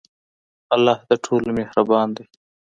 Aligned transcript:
الله 0.75 0.97
د 1.09 1.11
ټولو 1.25 1.49
مهربان 1.59 2.07
دی. 2.17 2.25